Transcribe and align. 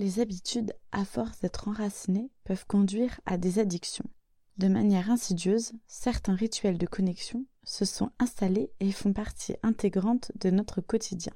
Les 0.00 0.20
habitudes, 0.20 0.74
à 0.92 1.04
force 1.04 1.40
d'être 1.40 1.66
enracinées, 1.66 2.30
peuvent 2.44 2.66
conduire 2.66 3.20
à 3.26 3.36
des 3.36 3.58
addictions. 3.58 4.08
De 4.56 4.68
manière 4.68 5.10
insidieuse, 5.10 5.72
certains 5.88 6.36
rituels 6.36 6.78
de 6.78 6.86
connexion 6.86 7.46
se 7.64 7.84
sont 7.84 8.12
installés 8.20 8.70
et 8.78 8.92
font 8.92 9.12
partie 9.12 9.56
intégrante 9.64 10.30
de 10.36 10.50
notre 10.50 10.80
quotidien. 10.80 11.32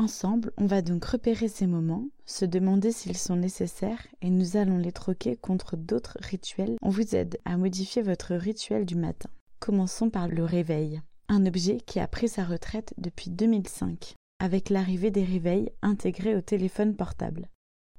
Ensemble, 0.00 0.52
on 0.56 0.66
va 0.66 0.80
donc 0.80 1.04
repérer 1.04 1.48
ces 1.48 1.66
moments, 1.66 2.06
se 2.24 2.44
demander 2.44 2.92
s'ils 2.92 3.16
sont 3.16 3.34
nécessaires 3.34 4.06
et 4.22 4.30
nous 4.30 4.56
allons 4.56 4.78
les 4.78 4.92
troquer 4.92 5.34
contre 5.34 5.76
d'autres 5.76 6.16
rituels. 6.20 6.76
On 6.82 6.88
vous 6.88 7.16
aide 7.16 7.40
à 7.44 7.56
modifier 7.56 8.00
votre 8.00 8.36
rituel 8.36 8.86
du 8.86 8.94
matin. 8.94 9.28
Commençons 9.58 10.08
par 10.08 10.28
le 10.28 10.44
réveil, 10.44 11.02
un 11.28 11.44
objet 11.46 11.78
qui 11.84 11.98
a 11.98 12.06
pris 12.06 12.28
sa 12.28 12.44
retraite 12.44 12.94
depuis 12.96 13.30
2005, 13.30 14.14
avec 14.38 14.70
l'arrivée 14.70 15.10
des 15.10 15.24
réveils 15.24 15.72
intégrés 15.82 16.36
au 16.36 16.42
téléphone 16.42 16.94
portable. 16.94 17.48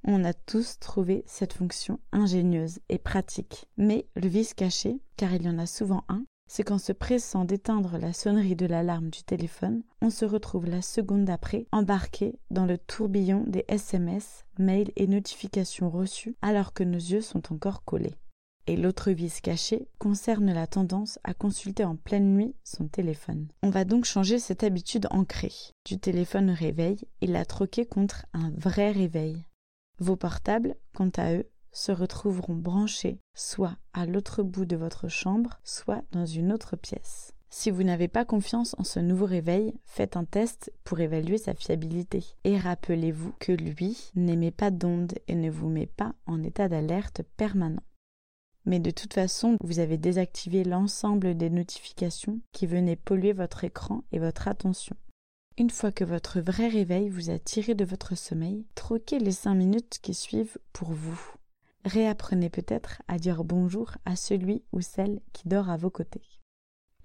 On 0.05 0.23
a 0.23 0.31
tous 0.34 0.79
trouvé 0.79 1.26
cette 1.27 1.52
fonction 1.52 1.99
ingénieuse 2.13 2.79
et 2.88 2.98
pratique. 2.98 3.68
Mais 3.76 4.07
le 4.16 4.29
vice 4.29 4.54
caché, 4.54 5.02
car 5.18 5.34
il 5.34 5.43
y 5.43 5.49
en 5.49 5.59
a 5.59 5.66
souvent 5.66 6.05
un, 6.07 6.23
c'est 6.49 6.63
qu'en 6.63 6.80
se 6.80 6.91
pressant 6.91 7.45
d'éteindre 7.45 7.98
la 7.99 8.12
sonnerie 8.12 8.55
de 8.55 8.66
l'alarme 8.66 9.09
du 9.09 9.23
téléphone, 9.23 9.84
on 10.02 10.09
se 10.09 10.26
retrouve 10.26 10.66
la 10.66 10.81
seconde 10.81 11.23
d'après 11.23 11.67
embarqué 11.71 12.40
dans 12.49 12.66
le 12.66 12.80
tourbillon 12.80 13.45
des 13.48 13.66
SMS, 13.67 14.45
mails 14.57 14.91
et 14.95 15.05
notifications 15.05 15.91
reçues 15.91 16.35
alors 16.41 16.73
que 16.73 16.84
nos 16.84 16.98
yeux 16.98 17.21
sont 17.21 17.54
encore 17.54 17.85
collés. 17.85 18.16
Et 18.66 18.76
l'autre 18.76 19.12
vice 19.12 19.41
caché 19.41 19.88
concerne 19.99 20.52
la 20.52 20.66
tendance 20.66 21.20
à 21.23 21.35
consulter 21.35 21.85
en 21.85 21.95
pleine 21.95 22.34
nuit 22.34 22.55
son 22.63 22.88
téléphone. 22.88 23.48
On 23.62 23.70
va 23.70 23.85
donc 23.85 24.05
changer 24.05 24.40
cette 24.40 24.63
habitude 24.63 25.07
ancrée 25.12 25.54
du 25.85 25.99
téléphone 25.99 26.49
réveil 26.49 26.98
et 27.21 27.27
la 27.27 27.46
troquer 27.46 27.85
contre 27.85 28.26
un 28.34 28.52
vrai 28.57 28.91
réveil. 28.91 29.46
Vos 29.99 30.15
portables, 30.15 30.76
quant 30.96 31.12
à 31.18 31.34
eux, 31.34 31.48
se 31.71 31.91
retrouveront 31.91 32.55
branchés 32.55 33.20
soit 33.34 33.77
à 33.93 34.05
l'autre 34.05 34.43
bout 34.43 34.65
de 34.65 34.75
votre 34.75 35.07
chambre, 35.07 35.59
soit 35.63 36.03
dans 36.12 36.25
une 36.25 36.51
autre 36.51 36.75
pièce. 36.75 37.34
Si 37.51 37.71
vous 37.71 37.84
n'avez 37.84 38.07
pas 38.07 38.25
confiance 38.25 38.75
en 38.77 38.84
ce 38.84 38.99
nouveau 38.99 39.25
réveil, 39.25 39.73
faites 39.85 40.15
un 40.15 40.25
test 40.25 40.71
pour 40.84 40.99
évaluer 40.99 41.40
sa 41.40 41.55
fiabilité. 41.55 42.23
Et 42.43 42.57
rappelez-vous 42.57 43.34
que 43.40 43.51
lui 43.51 44.12
n'émet 44.13 44.51
pas 44.51 44.70
d'ondes 44.70 45.13
et 45.27 45.34
ne 45.35 45.49
vous 45.49 45.70
met 45.70 45.87
pas 45.87 46.13
en 46.27 46.43
état 46.43 46.70
d'alerte 46.70 47.23
permanent. 47.37 47.81
Mais 48.65 48.79
de 48.79 48.91
toute 48.91 49.13
façon, 49.15 49.57
vous 49.63 49.79
avez 49.79 49.97
désactivé 49.97 50.63
l'ensemble 50.63 51.35
des 51.35 51.49
notifications 51.49 52.40
qui 52.51 52.67
venaient 52.67 52.95
polluer 52.95 53.34
votre 53.34 53.63
écran 53.63 54.03
et 54.12 54.20
votre 54.20 54.47
attention. 54.47 54.95
Une 55.57 55.71
fois 55.71 55.91
que 55.91 56.03
votre 56.03 56.40
vrai 56.40 56.67
réveil 56.67 57.09
vous 57.09 57.31
a 57.31 57.40
tiré 57.40 57.73
de 57.73 57.84
votre 57.84 58.15
sommeil, 58.15 58.67
troquez 58.75 59.17
les 59.17 59.31
cinq 59.31 59.55
minutes 59.55 59.97
qui 60.01 60.13
suivent 60.13 60.59
pour 60.71 60.91
vous. 60.91 61.20
Réapprenez 61.85 62.49
peut-être 62.49 63.02
à 63.08 63.18
dire 63.18 63.44
bonjour 63.44 63.91
à 64.06 64.16
celui 64.16 64.63
ou 64.72 64.81
celle 64.81 65.22
qui 65.34 65.47
dort 65.47 65.69
à 65.69 65.78
vos 65.78 65.90
côtés. 65.90 66.22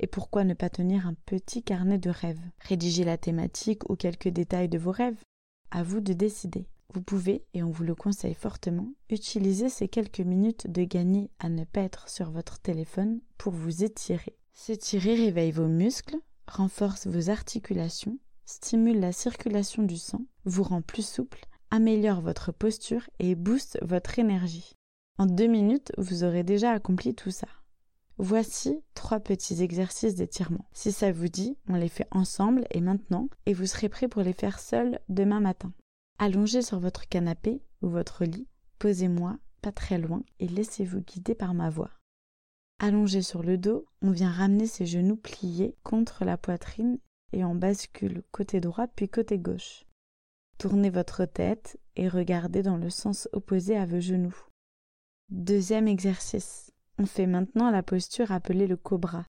Et 0.00 0.06
pourquoi 0.06 0.44
ne 0.44 0.54
pas 0.54 0.70
tenir 0.70 1.06
un 1.06 1.14
petit 1.26 1.62
carnet 1.62 1.98
de 1.98 2.10
rêves? 2.10 2.40
Rédiger 2.60 3.04
la 3.04 3.16
thématique 3.16 3.88
ou 3.88 3.96
quelques 3.96 4.28
détails 4.28 4.68
de 4.68 4.78
vos 4.78 4.90
rêves 4.90 5.22
À 5.70 5.82
vous 5.82 6.00
de 6.00 6.12
décider. 6.12 6.66
Vous 6.92 7.02
pouvez, 7.02 7.44
et 7.54 7.62
on 7.62 7.70
vous 7.70 7.84
le 7.84 7.94
conseille 7.94 8.34
fortement, 8.34 8.92
utiliser 9.10 9.68
ces 9.68 9.88
quelques 9.88 10.20
minutes 10.20 10.70
de 10.70 10.84
gagner 10.84 11.30
à 11.38 11.48
ne 11.48 11.64
pas 11.64 11.80
être 11.80 12.08
sur 12.08 12.30
votre 12.30 12.58
téléphone 12.60 13.20
pour 13.38 13.52
vous 13.52 13.84
étirer. 13.84 14.36
S'étirer 14.52 15.14
réveille 15.14 15.50
vos 15.52 15.66
muscles, 15.66 16.16
renforce 16.46 17.06
vos 17.06 17.30
articulations 17.30 18.18
stimule 18.44 19.00
la 19.00 19.12
circulation 19.12 19.82
du 19.82 19.96
sang, 19.96 20.22
vous 20.44 20.62
rend 20.62 20.82
plus 20.82 21.06
souple, 21.06 21.46
améliore 21.74 22.20
votre 22.20 22.52
posture 22.52 23.10
et 23.18 23.34
booste 23.34 23.80
votre 23.82 24.20
énergie. 24.20 24.76
En 25.18 25.26
deux 25.26 25.48
minutes, 25.48 25.90
vous 25.98 26.22
aurez 26.22 26.44
déjà 26.44 26.70
accompli 26.70 27.16
tout 27.16 27.32
ça. 27.32 27.48
Voici 28.16 28.80
trois 28.94 29.18
petits 29.18 29.60
exercices 29.60 30.14
d'étirement. 30.14 30.66
Si 30.72 30.92
ça 30.92 31.10
vous 31.10 31.26
dit, 31.26 31.58
on 31.68 31.74
les 31.74 31.88
fait 31.88 32.06
ensemble 32.12 32.64
et 32.70 32.80
maintenant, 32.80 33.28
et 33.46 33.54
vous 33.54 33.66
serez 33.66 33.88
prêt 33.88 34.06
pour 34.06 34.22
les 34.22 34.32
faire 34.32 34.60
seul 34.60 35.00
demain 35.08 35.40
matin. 35.40 35.72
Allongez 36.20 36.62
sur 36.62 36.78
votre 36.78 37.08
canapé 37.08 37.60
ou 37.82 37.88
votre 37.88 38.24
lit, 38.24 38.46
posez-moi 38.78 39.36
pas 39.60 39.72
très 39.72 39.98
loin 39.98 40.22
et 40.38 40.46
laissez-vous 40.46 41.00
guider 41.00 41.34
par 41.34 41.54
ma 41.54 41.70
voix. 41.70 41.90
Allongé 42.78 43.20
sur 43.20 43.42
le 43.42 43.58
dos, 43.58 43.84
on 44.00 44.12
vient 44.12 44.30
ramener 44.30 44.68
ses 44.68 44.86
genoux 44.86 45.16
pliés 45.16 45.74
contre 45.82 46.24
la 46.24 46.36
poitrine 46.36 46.98
et 47.32 47.44
on 47.44 47.56
bascule 47.56 48.22
côté 48.30 48.60
droit 48.60 48.86
puis 48.86 49.08
côté 49.08 49.38
gauche. 49.38 49.83
Tournez 50.58 50.90
votre 50.90 51.24
tête 51.24 51.78
et 51.96 52.08
regardez 52.08 52.62
dans 52.62 52.76
le 52.76 52.90
sens 52.90 53.28
opposé 53.32 53.76
à 53.76 53.86
vos 53.86 54.00
genoux. 54.00 54.36
Deuxième 55.30 55.88
exercice. 55.88 56.72
On 56.98 57.06
fait 57.06 57.26
maintenant 57.26 57.70
la 57.70 57.82
posture 57.82 58.30
appelée 58.30 58.66
le 58.66 58.76
cobra. 58.76 59.24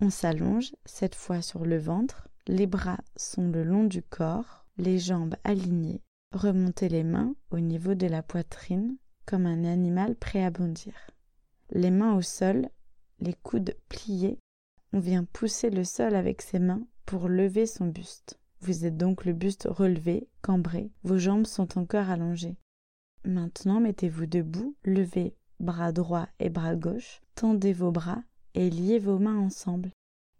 On 0.00 0.10
s'allonge, 0.10 0.74
cette 0.84 1.14
fois 1.14 1.42
sur 1.42 1.64
le 1.64 1.78
ventre, 1.78 2.28
les 2.46 2.66
bras 2.66 2.98
sont 3.16 3.48
le 3.48 3.62
long 3.62 3.84
du 3.84 4.02
corps, 4.02 4.66
les 4.78 4.98
jambes 4.98 5.36
alignées. 5.44 6.00
Remontez 6.32 6.88
les 6.88 7.04
mains 7.04 7.34
au 7.50 7.60
niveau 7.60 7.94
de 7.94 8.06
la 8.06 8.22
poitrine 8.22 8.96
comme 9.26 9.46
un 9.46 9.64
animal 9.64 10.16
prêt 10.16 10.42
à 10.42 10.50
bondir. 10.50 10.94
Les 11.70 11.90
mains 11.90 12.14
au 12.14 12.22
sol, 12.22 12.68
les 13.20 13.34
coudes 13.34 13.76
pliés. 13.88 14.38
On 14.92 14.98
vient 14.98 15.24
pousser 15.24 15.70
le 15.70 15.84
sol 15.84 16.14
avec 16.14 16.42
ses 16.42 16.58
mains 16.58 16.86
pour 17.06 17.28
lever 17.28 17.66
son 17.66 17.86
buste. 17.86 18.38
Vous 18.64 18.84
êtes 18.84 18.96
donc 18.96 19.24
le 19.24 19.32
buste 19.32 19.66
relevé, 19.68 20.28
cambré, 20.40 20.92
vos 21.02 21.18
jambes 21.18 21.46
sont 21.46 21.78
encore 21.80 22.08
allongées. 22.08 22.56
Maintenant 23.24 23.80
mettez-vous 23.80 24.26
debout, 24.26 24.76
levez 24.84 25.34
bras 25.58 25.90
droit 25.90 26.28
et 26.38 26.48
bras 26.48 26.76
gauche, 26.76 27.22
tendez 27.34 27.72
vos 27.72 27.90
bras 27.90 28.22
et 28.54 28.70
liez 28.70 29.00
vos 29.00 29.18
mains 29.18 29.38
ensemble, 29.38 29.90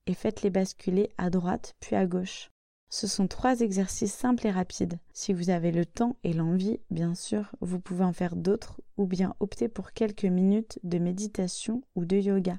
et 0.06 0.14
faites-les 0.14 0.50
basculer 0.50 1.10
à 1.18 1.30
droite 1.30 1.74
puis 1.80 1.96
à 1.96 2.06
gauche. 2.06 2.50
Ce 2.90 3.08
sont 3.08 3.26
trois 3.26 3.60
exercices 3.60 4.14
simples 4.14 4.46
et 4.46 4.52
rapides. 4.52 5.00
Si 5.12 5.32
vous 5.32 5.50
avez 5.50 5.72
le 5.72 5.84
temps 5.84 6.16
et 6.22 6.32
l'envie, 6.32 6.78
bien 6.90 7.16
sûr, 7.16 7.56
vous 7.60 7.80
pouvez 7.80 8.04
en 8.04 8.12
faire 8.12 8.36
d'autres 8.36 8.80
ou 8.98 9.06
bien 9.06 9.34
opter 9.40 9.68
pour 9.68 9.92
quelques 9.92 10.26
minutes 10.26 10.78
de 10.84 10.98
méditation 10.98 11.82
ou 11.96 12.04
de 12.04 12.18
yoga. 12.18 12.56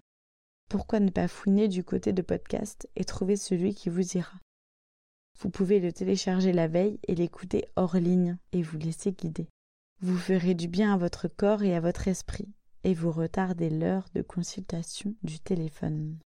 Pourquoi 0.70 1.00
ne 1.00 1.10
pas 1.10 1.30
fouiner 1.30 1.70
du 1.70 1.86
côté 1.86 2.12
de 2.12 2.22
podcast 2.22 2.90
et 2.98 3.06
trouver 3.06 3.38
celui 3.38 3.76
qui 3.76 3.88
vous 3.88 4.18
ira? 4.18 4.43
Vous 5.44 5.50
pouvez 5.50 5.82
le 5.82 5.92
télécharger 5.92 6.54
la 6.54 6.70
veille 6.70 7.00
et 7.06 7.16
l'écouter 7.16 7.66
hors 7.76 7.98
ligne 7.98 8.38
et 8.54 8.62
vous 8.62 8.78
laisser 8.78 9.12
guider. 9.12 9.50
Vous 10.00 10.16
ferez 10.16 10.54
du 10.54 10.70
bien 10.70 10.94
à 10.94 10.98
votre 10.98 11.28
corps 11.28 11.64
et 11.64 11.76
à 11.76 11.82
votre 11.82 12.08
esprit 12.08 12.48
et 12.86 12.94
vous 12.94 13.12
retardez 13.12 13.70
l'heure 13.70 14.06
de 14.16 14.22
consultation 14.22 15.16
du 15.22 15.42
téléphone. 15.42 16.18